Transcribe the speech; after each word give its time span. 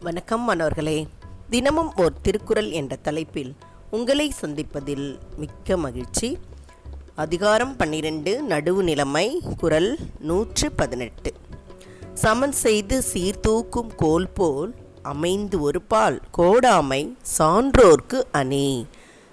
வணக்கம் 0.00 0.44
மாணவர்களே. 0.44 1.06
தினமும் 1.50 1.92
ஓர் 1.96 2.12
திருக்குறள் 2.22 2.70
என்ற 2.70 2.96
தலைப்பில் 2.96 3.54
உங்களை 3.90 4.32
சந்திப்பதில் 4.40 5.18
மிக்க 5.36 5.76
மகிழ்ச்சி. 5.76 6.38
அதிகாரம் 7.14 7.76
பன்னிரண்டு 7.76 8.42
நடுவு 8.48 8.82
நிலைமை 8.82 9.42
குரல் 9.58 9.98
நூற்று 10.20 10.72
பதினெட்டு. 10.72 11.32
சமன் 12.14 12.52
செய்து 12.52 13.02
சீர்தூக்கும் 13.02 13.94
கோல் 13.96 14.28
போல் 14.28 14.74
அமைந்து 15.02 15.60
ஒரு 15.60 15.82
பால் 15.82 16.20
கோடாமை 16.38 17.16
சான்றோர்க்கு 17.38 18.22
அணி. 18.32 18.86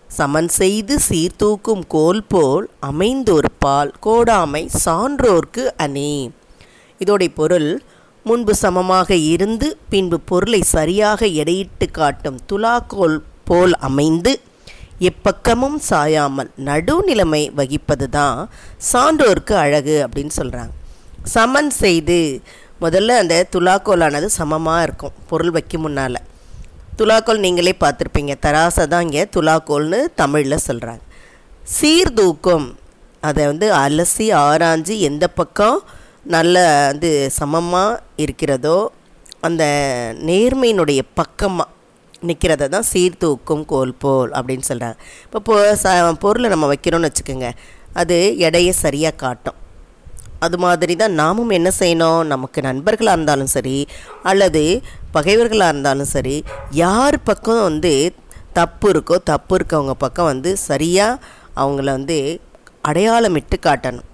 சமன் 0.07 0.47
செய்து 0.47 0.99
சீர்தூக்கும் 0.99 1.87
கோல் 1.87 2.23
போல் 2.23 2.69
அமைந்தொரு 2.81 3.49
பால் 3.59 3.93
கோடாமை 4.03 4.69
சான்றோர்க்கு 4.85 5.65
அணி. 5.77 6.31
இதோடைய 6.99 7.33
பொருள் 7.33 7.81
முன்பு 8.25 8.55
சமமாக 8.55 9.15
இருந்து 9.15 9.77
பின்பு 9.89 10.19
பொருளை 10.19 10.61
சரியாக 10.61 11.25
எடையிட்டு 11.25 11.91
காட்டும் 11.91 12.39
துலாக்கோல் 12.49 13.23
போல் 13.43 13.73
அமைந்து 13.73 14.39
எப்பக்கமும் 14.99 15.75
சாயாமல் 15.89 16.49
நடுநிலைமை 16.65 17.49
வகிப்பது 17.55 18.09
தான் 18.09 18.49
சான்றோர்க்கு 18.91 19.53
அழகு 19.53 20.07
அப்படின்னு 20.07 20.29
சொல்கிறாங்க 20.29 20.71
சமன் 21.23 21.69
செய்து 21.69 22.41
முதல்ல 22.81 23.17
அந்த 23.17 23.47
துலாக்கோலானது 23.51 24.25
சமமாக 24.25 24.83
இருக்கும் 24.83 25.13
பொருள் 25.27 25.51
வைக்கும் 25.51 25.81
முன்னால். 25.81 26.17
துலாக்கோல் 26.97 27.39
நீங்களே 27.39 27.75
பார்த்துருப்பீங்க 27.79 28.35
தராசை 28.41 28.87
தான் 28.87 29.01
இங்கே 29.01 29.25
துலாக்கோல்னு 29.25 30.05
தமிழில் 30.15 30.65
சொல்கிறாங்க 30.67 31.01
சீர்தூக்கம் 31.63 32.67
அதை 33.21 33.45
வந்து 33.45 33.73
அலசி 33.73 34.33
ஆராய்ஞ்சு 34.33 34.99
எந்த 34.99 35.27
பக்கம் 35.27 35.81
நல்ல 36.33 36.57
வந்து 36.91 37.09
சமமாக 37.39 37.99
இருக்கிறதோ 38.23 38.77
அந்த 39.47 39.63
நேர்மையினுடைய 40.29 41.01
பக்கமாக 41.19 41.73
நிற்கிறத 42.27 42.67
தான் 42.73 42.87
சீர்தூக்கும் 42.91 43.65
கோல் 43.71 43.91
போல் 44.03 44.31
அப்படின்னு 44.37 44.65
சொல்கிறாங்க 44.69 44.97
இப்போ 45.25 45.39
பொ 45.47 45.55
ச 45.81 45.91
பொருளை 46.23 46.47
நம்ம 46.53 46.67
வைக்கிறோன்னு 46.71 47.09
வச்சுக்கோங்க. 47.09 47.49
அது 48.01 48.17
எடையை 48.47 48.73
சரியாக 48.83 49.19
காட்டும். 49.23 49.57
அது 50.45 50.57
மாதிரி 50.65 50.93
தான் 51.01 51.15
நாமும் 51.21 51.53
என்ன 51.57 51.69
செய்யணும்? 51.81 52.21
நமக்கு 52.33 52.59
நண்பர்களாக 52.67 53.15
இருந்தாலும் 53.17 53.51
சரி 53.55 53.77
அல்லது 54.31 54.63
பகைவர்களாக 55.17 55.73
இருந்தாலும் 55.73 56.11
சரி 56.15 56.35
யார் 56.83 57.17
பக்கம் 57.29 57.63
வந்து 57.69 57.93
தப்பு 58.59 58.89
இருக்கோ 58.93 59.15
தப்பு 59.31 59.55
இருக்கவங்க 59.59 59.95
பக்கம் 60.05 60.31
வந்து 60.33 60.51
சரியாக 60.69 61.21
அவங்கள 61.61 61.87
வந்து 61.97 62.19
அடையாளமிட்டு 62.89 63.57
காட்டணும். 63.67 64.09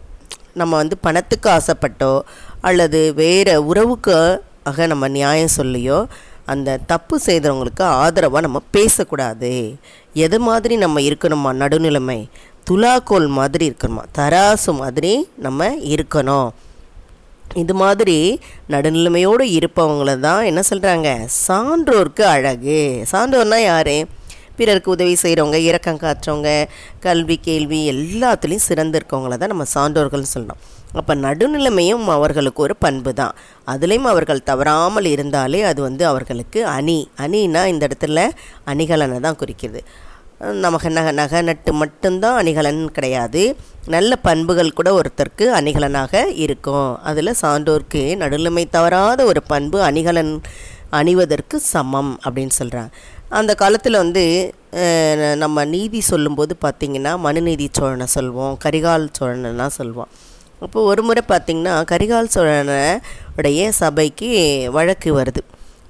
நம்ம 0.54 0.76
வந்து 0.76 0.98
பணத்துக்கு 0.98 1.50
ஆசைப்பட்டோ 1.50 2.22
அல்லது 2.62 3.14
வேறு 3.14 3.66
உறவுக்கு 3.66 4.42
ஆக 4.64 4.88
நம்ம 4.88 5.08
நியாயம் 5.08 5.56
சொல்லியோ 5.58 6.06
அந்த 6.46 6.80
தப்பு 6.86 7.20
செய்கிறவங்களுக்கு 7.26 7.82
ஆதரவாக 7.82 8.42
நம்ம 8.42 8.62
பேசக்கூடாது. 8.72 9.76
எது 10.14 10.40
மாதிரி 10.40 10.76
நம்ம 10.76 11.00
இருக்கணுமா? 11.00 11.54
நடுநிலைமை. 11.54 12.30
துலாக்கோல் 12.70 13.28
மாதிரி 13.28 13.70
இருக்கணுமா? 13.70 14.04
தராசு 14.18 14.74
மாதிரி 14.74 15.30
நம்ம 15.38 15.70
இருக்கணும். 15.70 16.50
இது 17.54 17.74
மாதிரி 17.74 18.40
நடுநிலைமையோடு 18.70 19.44
இருப்பவங்கள 19.44 20.20
தான் 20.20 20.44
என்ன 20.44 20.62
சொல்கிறாங்க 20.70 21.28
சான்றோர்க்கு 21.48 22.22
அழகு. 22.22 23.06
சான்றோர்னால் 23.12 23.64
யார்? 23.64 24.20
பிறருக்கு 24.62 24.96
உதவி 24.98 25.16
செய்கிறவங்க 25.24 25.60
இறக்கம் 25.70 26.02
காற்றவங்க 26.04 26.50
கல்வி 27.08 27.38
கேள்வி 27.48 27.80
எல்லாத்துலேயும் 27.96 28.68
சிறந்து 28.70 29.00
இருக்கவங்கள 29.00 29.38
தான் 29.42 29.54
நம்ம 29.54 29.68
சான்றோர்கள்னு 29.76 30.34
சொல்லணும். 30.36 30.62
அப்போ 31.00 31.14
நடுநிலைமையும் 31.26 32.06
அவர்களுக்கு 32.16 32.62
ஒரு 32.66 32.76
பண்பு 32.86 33.12
தான். 33.20 33.36
அதுலேயும் 33.74 34.08
அவர்கள் 34.12 34.48
தவறாமல் 34.50 35.08
இருந்தாலே 35.12 35.60
அது 35.72 35.80
வந்து 35.88 36.04
அவர்களுக்கு 36.12 36.60
அணி. 36.78 36.98
அணினா 37.26 37.62
இந்த 37.74 37.84
இடத்துல 37.90 38.24
அணிகலனை 38.72 39.20
தான் 39.28 39.40
குறிக்கிறது 39.42 39.82
நமக்கு 40.64 40.90
நக 40.98 41.10
நகை 41.20 41.40
நட்டு 41.48 41.72
மட்டும்தான் 41.82 42.38
அணிகலன் 42.42 42.82
கிடையாது. 42.96 43.42
நல்ல 43.96 44.12
பண்புகள் 44.28 44.78
கூட 44.80 44.90
ஒருத்தருக்கு 45.00 45.46
அணிகலனாக 45.58 46.24
இருக்கும். 46.46 46.90
அதில் 47.10 47.40
சான்றோர்க்கு 47.42 48.04
நடுநிலைமை 48.22 48.66
தவறாத 48.76 49.26
ஒரு 49.32 49.44
பண்பு 49.54 49.80
அணிகலன் 49.90 50.34
அணிவதற்கு 51.00 51.58
சமம் 51.74 52.14
அப்படின்னு 52.26 52.54
சொல்கிறாங்க 52.60 52.92
அந்த 53.40 53.52
காலத்தில் 53.62 54.02
வந்து 54.04 54.24
நம்ம 55.44 55.64
நீதி 55.74 56.00
சொல்லும்போது 56.10 56.54
பார்த்திங்கன்னா 56.64 57.14
மனுநீதி 57.26 57.68
சோழனை 57.78 58.08
சொல்வோம் 58.16 58.54
கரிகால் 58.66 59.06
சோழனெலாம் 59.18 59.78
சொல்வோம். 59.80 60.10
அப்போ 60.66 60.80
ஒரு 60.92 61.02
முறை 61.08 61.22
பார்த்திங்கன்னா 61.30 61.74
கரிகால் 61.92 62.34
சோழனுடைய 62.36 63.70
சபைக்கு 63.82 64.30
வழக்கு 64.78 65.10
வருது. 65.20 65.44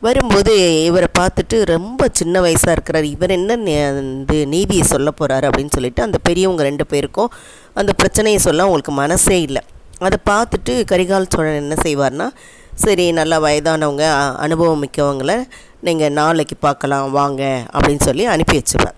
வரும்போது 0.06 0.54
இவரை 0.90 1.10
பார்த்துட்டு 1.20 1.58
ரொம்ப 1.74 2.08
சின்ன 2.20 2.36
வயசாக 2.46 2.76
இருக்கிறார் 2.76 3.08
இவர் 3.16 3.34
என்ன 3.38 3.58
வந்து 3.98 4.38
நீதியை 4.54 4.86
சொல்ல 4.94 5.10
போகிறாரு 5.20 5.48
அப்படின்னு 5.50 5.76
சொல்லிட்டு 5.78 6.06
அந்த 6.08 6.18
பெரியவங்க 6.28 6.64
ரெண்டு 6.70 6.86
பேருக்கும் 6.94 7.34
அந்த 7.82 7.92
பிரச்சனையை 8.00 8.40
சொல்ல 8.48 8.66
அவங்களுக்கு 8.66 8.94
மனசே 9.02 9.38
இல்லை. 9.48 9.64
அதை 10.08 10.18
பார்த்துட்டு 10.32 10.74
கரிகால் 10.92 11.32
சோழன் 11.34 11.62
என்ன 11.64 11.76
செய்வார்னா 11.86 12.28
சரி 12.84 13.06
நல்லா 13.18 13.38
வயதானவங்க 13.46 14.06
அனுபவம் 14.46 14.82
மிக்கவங்களை 14.84 15.36
நீங்கள் 15.82 16.12
நாளைக்கு 16.12 16.56
பார்க்கலாம் 16.56 17.12
வாங்க 17.12 17.44
அப்படின்னு 17.74 18.08
சொல்லி 18.08 18.26
அனுப்பி 18.26 18.56
வச்சுப்பேன். 18.58 18.98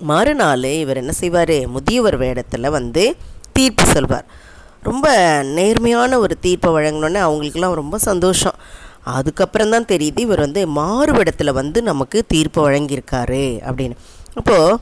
மறுநாள் 0.00 0.64
இவர் 0.82 0.96
என்ன 0.96 1.12
செய்வார்? 1.12 1.56
முதியவர் 1.66 2.16
வேடத்தில் 2.16 2.74
வந்து 2.78 3.04
தீர்ப்பு 3.52 3.84
சொல்வார். 3.86 4.26
ரொம்ப 4.82 5.06
நேர்மையான 5.58 6.18
ஒரு 6.18 6.34
தீர்ப்பை 6.38 6.70
வழங்கினோன்னே 6.72 7.20
அவங்களுக்கெல்லாம் 7.26 7.78
ரொம்ப 7.82 7.98
சந்தோஷம். 7.98 8.58
அதுக்கப்புறம் 9.02 9.70
தான் 9.70 9.88
தெரியுது 9.92 10.18
இவர் 10.18 10.38
வந்து 10.38 10.60
மாறுவிடத்தில் 10.80 11.52
வந்து 11.52 11.82
நமக்கு 11.82 12.24
தீர்ப்பு 12.26 12.70
வழங்கியிருக்காரு 12.70 13.44
அப்படின்னு. 13.68 13.96
அப்போது 14.34 14.78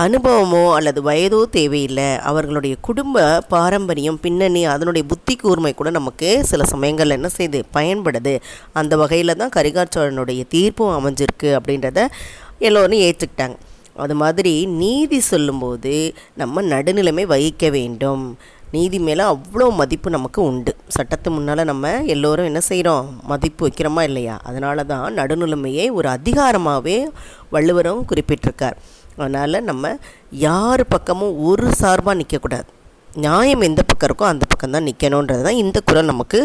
அனுபவமோ 0.00 0.60
அல்லது 0.74 1.00
வயதோ 1.08 1.38
தேவையில்லை. 1.56 2.06
அவர்களுடைய 2.28 2.74
குடும்ப 2.86 3.24
பாரம்பரியம் 3.54 4.18
பின்னணி 4.22 4.62
அதனுடைய 4.74 5.04
புத்தி 5.10 5.34
கூர்மை 5.42 5.72
கூட 5.80 5.90
நமக்கு 5.96 6.28
சில 6.50 6.64
சமயங்கள் 6.70 7.14
என்ன 7.16 7.28
செய்யுது 7.34 7.60
பயன்படுது. 7.76 8.32
அந்த 8.80 8.96
வகையில் 9.02 9.40
தான் 9.42 9.52
கரிகாச்சோழனுடைய 9.56 10.44
தீர்ப்பும் 10.54 10.94
அமைஞ்சிருக்கு 10.98 11.50
அப்படின்றத 11.58 12.06
எல்லோரும் 12.68 13.02
ஏற்றுக்கிட்டாங்க 13.08 13.58
அது 14.04 14.14
மாதிரி 14.22 14.54
நீதி 14.82 15.18
சொல்லும்போது 15.32 15.94
நம்ம 16.40 16.62
நடுநிலைமை 16.72 17.26
வகிக்க 17.34 17.70
வேண்டும். 17.76 18.24
நீதி 18.76 18.98
மேலே 19.06 19.24
அவ்வளோ 19.32 19.66
மதிப்பு 19.80 20.08
நமக்கு 20.10 20.40
உண்டு. 20.50 20.72
சட்டத்து 20.96 21.30
முன்னால் 21.30 21.70
நம்ம 21.72 21.90
எல்லோரும் 22.14 22.48
என்ன 22.50 22.60
செய்கிறோம் 22.70 23.06
மதிப்பு 23.32 23.62
வைக்கிறோமா 23.66 24.02
இல்லையா? 24.10 24.36
அதனால 24.48 24.84
தான் 24.92 25.06
நடுநிலைமையை 25.20 25.86
ஒரு 25.98 26.08
அதிகாரமாகவே 26.16 26.96
வள்ளுவரும் 27.50 28.02
குறிப்பிட்டிருக்கார். 28.10 28.78
அதனால் 29.18 29.64
நம்ம 29.70 29.94
யார் 30.46 30.84
பக்கமும் 30.94 31.34
ஒரு 31.48 31.66
சார்பாக 31.82 32.18
நிற்கக்கூடாது 32.20 32.68
நியாயம் 33.24 33.66
எந்த 33.66 33.80
பக்கம் 33.88 34.08
இருக்கோ 34.08 34.26
அந்த 34.32 34.44
பக்கம் 34.50 34.74
தான் 34.76 34.86
நிற்கணுன்றது 34.88 35.42
தான் 35.46 35.58
இந்த 35.62 35.78
குரல் 35.88 36.10
நமக்கு 36.10 36.38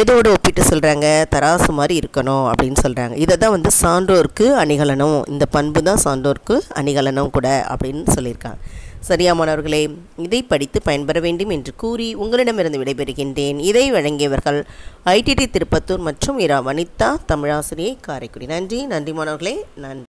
எதோடு 0.00 0.28
ஒப்பிட்டு 0.34 0.62
சொல்கிறாங்க 0.68 1.06
தராசு 1.32 1.70
மாதிரி 1.78 1.94
இருக்கணும் 2.00 2.46
அப்படின்னு 2.50 2.78
சொல்கிறாங்க 2.84 3.14
இதை 3.24 3.34
தான் 3.42 3.54
வந்து 3.54 3.70
சான்றோருக்கு 3.82 4.46
அணிகலனும் 4.62 5.18
இந்த 5.32 5.44
பண்பு 5.56 5.80
தான் 5.88 6.02
சான்றோருக்கு 6.04 6.56
அணிகலனும் 6.80 7.32
கூட 7.36 7.48
அப்படின்னு 7.72 8.14
சொல்லியிருக்காங்க. 8.16 8.60
சரியா 9.08 9.32
மாணவர்களே 9.38 9.80
இதை 10.24 10.40
படித்து 10.52 10.78
பயன்பெற 10.88 11.20
வேண்டும் 11.26 11.54
என்று 11.56 11.74
கூறி 11.82 12.08
உங்களிடமிருந்து 12.24 12.80
விடைபெறுகின்றேன். 12.82 13.60
இதை 13.70 13.84
வழங்கியவர்கள் 13.96 14.60
ஐடிடி 15.14 15.46
திருப்பத்தூர் 15.56 16.06
மற்றும் 16.08 16.40
இரா 16.46 16.58
வனிதா 16.70 17.10
தமிழாசிரியை 17.32 17.94
காரைக்குடி. 18.08 18.48
நன்றி 18.56 18.80
நன்றி 18.94 19.14
மாணவர்களே 19.20 19.56
நன்றி. 19.86 20.06